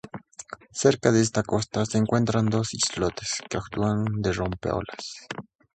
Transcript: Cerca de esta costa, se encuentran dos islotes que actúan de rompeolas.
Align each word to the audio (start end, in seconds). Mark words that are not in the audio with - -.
Cerca 0.71 1.11
de 1.11 1.21
esta 1.21 1.43
costa, 1.43 1.85
se 1.85 1.99
encuentran 1.99 2.47
dos 2.47 2.73
islotes 2.73 3.37
que 3.47 3.57
actúan 3.57 4.03
de 4.23 4.33
rompeolas. 4.33 5.27